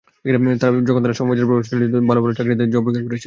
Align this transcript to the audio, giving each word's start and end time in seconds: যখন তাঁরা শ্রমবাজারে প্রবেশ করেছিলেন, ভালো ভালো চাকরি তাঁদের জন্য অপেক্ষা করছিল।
যখন 0.87 1.01
তাঁরা 1.01 1.15
শ্রমবাজারে 1.17 1.47
প্রবেশ 1.47 1.67
করেছিলেন, 1.69 2.03
ভালো 2.09 2.19
ভালো 2.21 2.33
চাকরি 2.33 2.51
তাঁদের 2.51 2.69
জন্য 2.69 2.81
অপেক্ষা 2.81 3.01
করছিল। 3.01 3.17